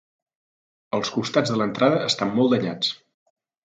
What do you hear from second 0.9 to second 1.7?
Els costats de